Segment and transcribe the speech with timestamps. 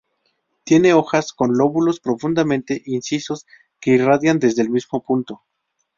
[0.63, 3.45] Tiene hojas con lóbulos profundamente incisos
[3.79, 5.43] que irradian desde el mismo punto.